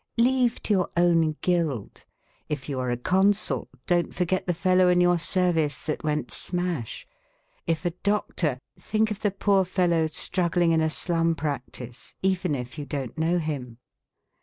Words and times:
Leave 0.17 0.59
to 0.63 0.73
your 0.73 0.89
own 0.97 1.37
guild. 1.41 2.05
If 2.49 2.67
you 2.67 2.79
are 2.79 2.89
a 2.89 2.97
consul, 2.97 3.69
don't 3.85 4.15
forget 4.15 4.47
the 4.47 4.53
fellow 4.55 4.87
in 4.87 4.99
your 4.99 5.19
service 5.19 5.85
that 5.85 6.03
went 6.03 6.31
smash; 6.31 7.05
if 7.67 7.85
a 7.85 7.91
doctor, 7.91 8.57
think 8.79 9.11
of 9.11 9.19
the 9.19 9.29
poor 9.29 9.63
fellow 9.63 10.07
strug 10.07 10.53
gling 10.55 10.71
in 10.71 10.81
a 10.81 10.89
slum 10.89 11.35
practice 11.35 12.15
even 12.23 12.55
if 12.55 12.79
you 12.79 12.85
don't 12.87 13.15
know 13.15 13.37
him. 13.37 13.77